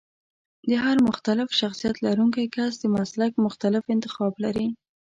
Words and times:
د 0.69 0.71
هر 0.83 0.97
مختلف 1.07 1.49
شخصيت 1.61 1.95
لرونکی 2.05 2.45
کس 2.55 2.73
د 2.79 2.85
مسلک 2.97 3.31
مختلف 3.45 3.83
انتخاب 3.95 4.33
لري. 4.43 4.67